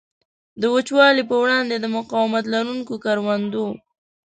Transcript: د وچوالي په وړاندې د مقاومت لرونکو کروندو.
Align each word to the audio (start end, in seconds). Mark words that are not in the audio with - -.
د 0.61 0.63
وچوالي 0.75 1.23
په 1.29 1.35
وړاندې 1.43 1.75
د 1.79 1.85
مقاومت 1.97 2.43
لرونکو 2.53 2.93
کروندو. 3.05 3.67